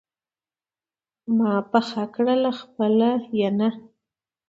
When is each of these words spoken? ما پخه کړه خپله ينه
ما 1.37 1.53
پخه 1.71 2.03
کړه 2.15 2.35
خپله 2.59 3.09
ينه 3.39 3.69